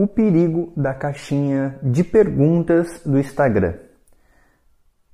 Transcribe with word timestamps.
O 0.00 0.06
perigo 0.06 0.72
da 0.76 0.94
caixinha 0.94 1.76
de 1.82 2.04
perguntas 2.04 3.02
do 3.04 3.18
Instagram. 3.18 3.74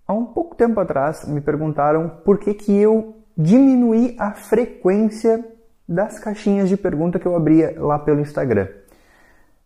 Há 0.07 0.13
um 0.13 0.27
pouco 0.27 0.55
tempo 0.55 0.79
atrás 0.79 1.27
me 1.27 1.41
perguntaram 1.41 2.11
por 2.23 2.39
que, 2.39 2.53
que 2.53 2.77
eu 2.77 3.17
diminuí 3.35 4.15
a 4.19 4.33
frequência 4.33 5.43
das 5.89 6.19
caixinhas 6.19 6.69
de 6.69 6.77
pergunta 6.77 7.19
que 7.19 7.25
eu 7.25 7.35
abria 7.35 7.75
lá 7.79 7.99
pelo 7.99 8.21
Instagram. 8.21 8.69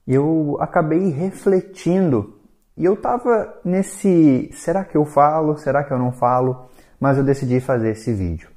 Eu 0.07 0.57
acabei 0.61 1.11
refletindo 1.11 2.39
e 2.77 2.85
eu 2.85 2.97
tava 2.97 3.59
nesse 3.65 4.49
será 4.53 4.85
que 4.85 4.97
eu 4.97 5.05
falo, 5.05 5.59
será 5.59 5.83
que 5.83 5.93
eu 5.93 5.99
não 5.99 6.13
falo, 6.13 6.71
mas 7.01 7.19
eu 7.19 7.25
decidi 7.25 7.59
fazer 7.59 7.91
esse 7.91 8.15
vídeo. 8.15 8.49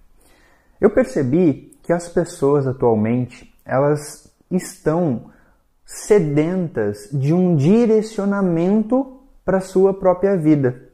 Eu 0.79 0.91
percebi 0.91 1.75
que 1.81 1.91
as 1.91 2.07
pessoas 2.07 2.67
atualmente, 2.67 3.51
elas 3.65 4.31
estão 4.51 5.31
sedentas 5.91 7.09
de 7.11 7.33
um 7.33 7.55
direcionamento 7.55 9.19
para 9.43 9.57
a 9.57 9.61
sua 9.61 9.93
própria 9.93 10.37
vida. 10.37 10.89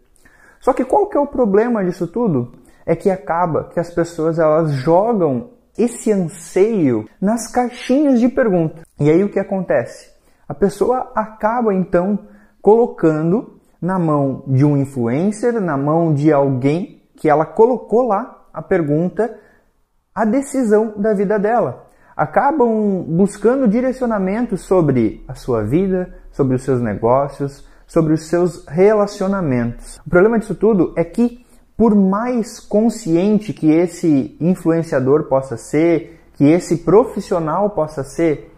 Só 0.59 0.73
que 0.73 0.84
qual 0.84 1.06
que 1.08 1.16
é 1.16 1.20
o 1.20 1.28
problema 1.28 1.86
disso 1.86 2.08
tudo? 2.08 2.53
É 2.84 2.95
que 2.95 3.09
acaba 3.09 3.66
que 3.66 3.80
as 3.80 3.94
pessoas 3.94 4.40
elas 4.40 4.72
jogam 4.72 5.52
esse 5.78 6.12
anseio 6.12 7.08
nas 7.22 7.52
caixinhas 7.52 8.20
de 8.20 8.28
pergunta. 8.28 8.81
E 9.00 9.09
aí 9.09 9.23
o 9.23 9.30
que 9.30 9.40
acontece? 9.40 10.12
A 10.48 10.53
pessoa 10.53 11.12
acaba 11.14 11.73
então 11.73 12.18
colocando 12.59 13.59
na 13.80 14.00
mão 14.00 14.44
de 14.48 14.66
um 14.66 14.75
influencer, 14.75 15.62
na 15.62 15.78
mão 15.78 16.12
de 16.12 16.34
alguém 16.34 17.03
que 17.16 17.30
ela 17.30 17.45
colocou 17.45 18.08
lá 18.08 18.45
a 18.52 18.64
pergunta, 18.64 19.38
a 20.16 20.25
decisão 20.25 20.94
da 20.98 21.14
vida 21.14 21.38
dela 21.38 21.86
acabam 22.17 23.05
buscando 23.07 23.67
direcionamento 23.67 24.57
sobre 24.57 25.23
a 25.27 25.35
sua 25.35 25.63
vida, 25.63 26.11
sobre 26.31 26.55
os 26.55 26.63
seus 26.63 26.81
negócios, 26.81 27.63
sobre 27.85 28.13
os 28.13 28.27
seus 28.27 28.65
relacionamentos. 28.65 29.99
O 30.03 30.09
problema 30.09 30.39
disso 30.39 30.55
tudo 30.55 30.93
é 30.97 31.03
que, 31.03 31.45
por 31.77 31.93
mais 31.93 32.59
consciente 32.59 33.53
que 33.53 33.71
esse 33.71 34.35
influenciador 34.41 35.25
possa 35.25 35.55
ser, 35.55 36.19
que 36.33 36.45
esse 36.45 36.77
profissional 36.77 37.69
possa 37.69 38.03
ser, 38.03 38.51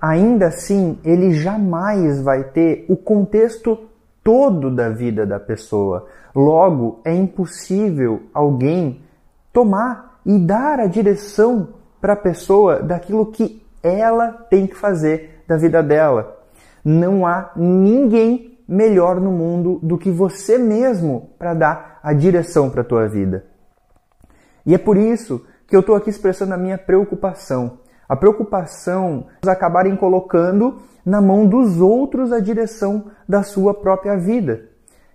ainda 0.00 0.48
assim 0.48 0.98
ele 1.04 1.32
jamais 1.32 2.20
vai 2.20 2.44
ter 2.44 2.84
o 2.88 2.96
contexto 2.96 3.78
todo 4.24 4.74
da 4.74 4.88
vida 4.88 5.24
da 5.24 5.38
pessoa. 5.38 6.06
Logo, 6.34 7.00
é 7.04 7.14
impossível 7.14 8.22
alguém 8.34 9.02
tomar 9.52 10.20
e 10.26 10.36
dar 10.38 10.80
a 10.80 10.86
direção 10.86 11.77
para 12.00 12.12
a 12.12 12.16
pessoa 12.16 12.82
daquilo 12.82 13.26
que 13.26 13.62
ela 13.82 14.32
tem 14.32 14.66
que 14.66 14.74
fazer 14.74 15.42
da 15.46 15.56
vida 15.56 15.82
dela. 15.82 16.36
Não 16.84 17.26
há 17.26 17.50
ninguém 17.56 18.58
melhor 18.68 19.20
no 19.20 19.30
mundo 19.30 19.80
do 19.82 19.96
que 19.96 20.10
você 20.10 20.58
mesmo 20.58 21.30
para 21.38 21.54
dar 21.54 22.00
a 22.02 22.12
direção 22.12 22.68
para 22.68 22.82
a 22.82 22.84
tua 22.84 23.08
vida. 23.08 23.46
E 24.66 24.74
é 24.74 24.78
por 24.78 24.96
isso 24.96 25.44
que 25.66 25.74
eu 25.74 25.80
estou 25.80 25.94
aqui 25.94 26.10
expressando 26.10 26.54
a 26.54 26.58
minha 26.58 26.76
preocupação. 26.76 27.78
A 28.08 28.16
preocupação 28.16 29.26
de 29.42 29.50
acabarem 29.50 29.96
colocando 29.96 30.78
na 31.04 31.20
mão 31.20 31.46
dos 31.46 31.80
outros 31.80 32.32
a 32.32 32.40
direção 32.40 33.10
da 33.26 33.42
sua 33.42 33.72
própria 33.74 34.16
vida. 34.16 34.68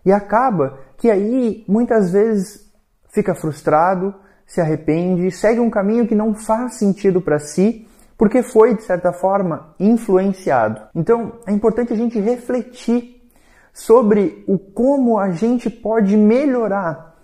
E 0.05 0.11
acaba 0.11 0.79
que 0.97 1.09
aí 1.09 1.63
muitas 1.67 2.11
vezes 2.11 2.71
fica 3.09 3.35
frustrado, 3.35 4.13
se 4.45 4.61
arrepende, 4.61 5.31
segue 5.31 5.59
um 5.59 5.69
caminho 5.69 6.07
que 6.07 6.15
não 6.15 6.33
faz 6.33 6.75
sentido 6.75 7.21
para 7.21 7.39
si, 7.39 7.87
porque 8.17 8.43
foi, 8.43 8.75
de 8.75 8.83
certa 8.83 9.11
forma, 9.11 9.73
influenciado. 9.79 10.81
Então, 10.95 11.33
é 11.47 11.51
importante 11.51 11.93
a 11.93 11.95
gente 11.95 12.19
refletir 12.19 13.21
sobre 13.73 14.43
o 14.47 14.57
como 14.57 15.17
a 15.17 15.31
gente 15.31 15.69
pode 15.69 16.15
melhorar 16.15 17.15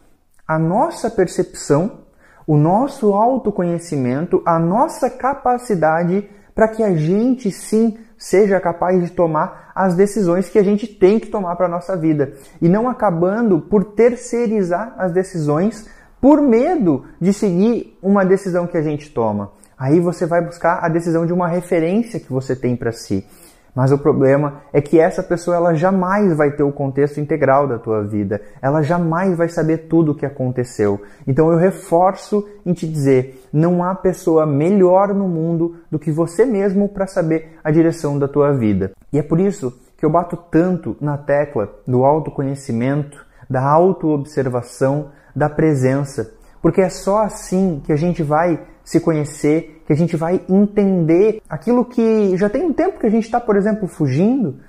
a 0.48 0.58
nossa 0.58 1.10
percepção, 1.10 2.00
o 2.48 2.58
nosso 2.58 3.14
autoconhecimento, 3.14 4.42
a 4.44 4.58
nossa 4.58 5.10
capacidade 5.10 6.28
para 6.56 6.68
que 6.68 6.82
a 6.82 6.96
gente 6.96 7.52
sim 7.52 7.98
seja 8.18 8.60
capaz 8.60 9.02
de 9.02 9.12
tomar 9.12 9.72
as 9.74 9.96
decisões 9.96 10.50
que 10.50 10.60
a 10.60 10.64
gente 10.64 10.88
tem 10.88 11.20
que 11.20 11.28
tomar 11.28 11.56
para 11.56 11.68
a 11.68 11.70
nossa 11.70 11.96
vida 11.96 12.34
e 12.62 12.68
não 12.68 12.90
acabando 12.90 13.62
por 13.62 13.94
terceirizar 13.94 14.94
as 14.98 15.14
decisões 15.14 15.88
por 16.22 16.42
medo 16.42 17.06
de 17.20 17.34
seguir 17.34 17.98
uma 18.02 18.26
decisão 18.26 18.68
que 18.68 18.78
a 18.78 18.82
gente 18.82 19.10
toma. 19.12 19.52
Aí 19.78 20.00
você 20.00 20.26
vai 20.26 20.44
buscar 20.44 20.80
a 20.84 20.90
decisão 20.90 21.26
de 21.26 21.32
uma 21.32 21.48
referência 21.48 22.20
que 22.20 22.32
você 22.32 22.56
tem 22.56 22.76
para 22.76 22.92
si. 22.92 23.26
Mas 23.74 23.92
o 23.92 23.98
problema 23.98 24.62
é 24.74 24.82
que 24.82 25.00
essa 25.00 25.24
pessoa 25.24 25.56
ela 25.56 25.74
jamais 25.74 26.36
vai 26.36 26.52
ter 26.52 26.64
o 26.64 26.72
contexto 26.72 27.20
integral 27.20 27.68
da 27.68 27.78
tua 27.78 28.04
vida. 28.04 28.42
Ela 28.62 28.82
jamais 28.82 29.38
vai 29.38 29.48
saber 29.48 29.88
tudo 29.88 30.12
o 30.12 30.16
que 30.16 30.26
aconteceu. 30.26 31.02
Então 31.26 31.52
eu 31.52 31.58
reforço 31.58 32.46
em 32.66 32.74
te 32.74 32.88
dizer, 32.88 33.48
não 33.54 33.84
há 33.84 33.96
pessoa 33.96 34.46
melhor 34.46 35.14
no 35.14 35.30
mundo 35.30 35.78
do 35.90 36.00
que 36.00 36.12
você 36.12 36.46
mesmo 36.46 36.90
para 36.90 37.08
saber 37.08 37.58
a 37.64 37.72
direção 37.72 38.20
da 38.20 38.28
tua 38.28 38.52
vida. 38.52 38.92
E 39.14 39.20
é 39.20 39.24
por 39.24 39.40
isso 39.40 39.74
que 39.98 40.06
eu 40.06 40.10
bato 40.10 40.38
tanto 40.50 40.98
na 41.00 41.18
tecla 41.18 41.70
do 41.88 42.04
autoconhecimento, 42.04 43.26
da 43.50 43.64
autoobservação, 43.64 45.12
da 45.36 45.50
presença, 45.50 46.34
porque 46.62 46.82
é 46.82 46.90
só 46.90 47.24
assim 47.24 47.82
que 47.86 47.92
a 47.92 47.96
gente 47.96 48.22
vai 48.22 48.66
se 48.84 49.00
conhecer, 49.00 49.84
que 49.86 49.94
a 49.94 49.96
gente 49.96 50.16
vai 50.16 50.42
entender 50.50 51.42
aquilo 51.50 51.86
que 51.86 52.36
já 52.38 52.50
tem 52.50 52.66
um 52.66 52.74
tempo 52.74 53.00
que 53.00 53.08
a 53.08 53.10
gente 53.10 53.24
está, 53.24 53.40
por 53.40 53.56
exemplo, 53.56 53.88
fugindo, 53.88 54.60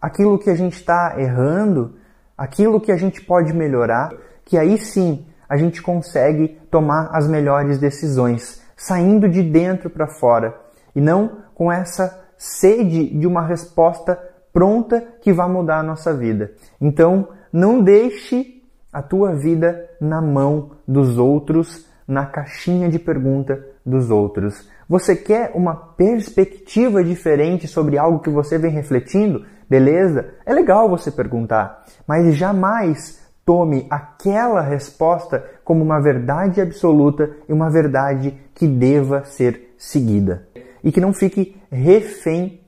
aquilo 0.00 0.38
que 0.38 0.50
a 0.50 0.54
gente 0.54 0.74
está 0.74 1.14
errando, 1.18 1.94
aquilo 2.36 2.80
que 2.80 2.92
a 2.92 2.96
gente 2.96 3.20
pode 3.22 3.52
melhorar, 3.52 4.12
que 4.44 4.58
aí 4.58 4.78
sim 4.78 5.26
a 5.48 5.56
gente 5.56 5.80
consegue 5.80 6.58
tomar 6.70 7.10
as 7.12 7.26
melhores 7.26 7.78
decisões, 7.78 8.62
saindo 8.76 9.28
de 9.28 9.42
dentro 9.42 9.88
para 9.88 10.06
fora 10.06 10.54
e 10.94 11.00
não 11.00 11.38
com 11.54 11.70
essa 11.70 12.24
sede 12.36 13.16
de 13.18 13.26
uma 13.26 13.46
resposta 13.46 14.18
pronta 14.52 15.00
que 15.20 15.32
vai 15.32 15.48
mudar 15.48 15.78
a 15.78 15.82
nossa 15.82 16.12
vida. 16.14 16.52
Então, 16.80 17.28
não 17.56 17.82
deixe 17.82 18.62
a 18.92 19.00
tua 19.00 19.34
vida 19.34 19.88
na 19.98 20.20
mão 20.20 20.72
dos 20.86 21.16
outros, 21.16 21.86
na 22.06 22.26
caixinha 22.26 22.86
de 22.86 22.98
pergunta 22.98 23.64
dos 23.84 24.10
outros. 24.10 24.68
Você 24.86 25.16
quer 25.16 25.52
uma 25.54 25.74
perspectiva 25.74 27.02
diferente 27.02 27.66
sobre 27.66 27.96
algo 27.96 28.18
que 28.18 28.28
você 28.28 28.58
vem 28.58 28.70
refletindo? 28.70 29.46
Beleza? 29.70 30.34
É 30.44 30.52
legal 30.52 30.86
você 30.86 31.10
perguntar, 31.10 31.82
mas 32.06 32.36
jamais 32.36 33.26
tome 33.42 33.86
aquela 33.88 34.60
resposta 34.60 35.42
como 35.64 35.82
uma 35.82 35.98
verdade 35.98 36.60
absoluta 36.60 37.30
e 37.48 37.54
uma 37.54 37.70
verdade 37.70 38.38
que 38.54 38.68
deva 38.68 39.24
ser 39.24 39.74
seguida. 39.78 40.46
E 40.84 40.92
que 40.92 41.00
não 41.00 41.14
fique 41.14 41.56
refém 41.70 42.60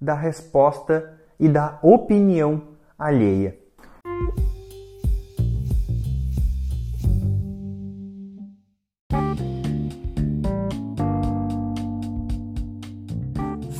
da 0.00 0.14
resposta 0.14 1.20
e 1.38 1.48
da 1.48 1.78
opinião 1.84 2.62
alheia. 2.98 3.61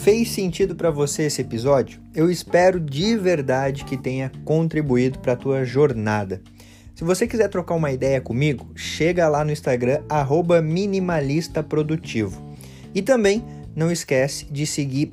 Fez 0.02 0.30
sentido 0.32 0.74
para 0.74 0.90
você 0.90 1.22
esse 1.26 1.40
episódio? 1.42 2.00
Eu 2.12 2.28
espero 2.28 2.80
de 2.80 3.16
verdade 3.16 3.84
que 3.84 3.96
tenha 3.96 4.32
contribuído 4.44 5.20
para 5.20 5.34
a 5.34 5.36
tua 5.36 5.64
jornada. 5.64 6.42
Se 6.92 7.04
você 7.04 7.24
quiser 7.24 7.48
trocar 7.48 7.76
uma 7.76 7.92
ideia 7.92 8.20
comigo, 8.20 8.68
chega 8.74 9.28
lá 9.28 9.44
no 9.44 9.52
Instagram 9.52 10.00
@minimalistaprodutivo. 10.60 12.56
E 12.92 13.00
também 13.00 13.44
não 13.76 13.92
esquece 13.92 14.44
de 14.46 14.66
seguir 14.66 15.12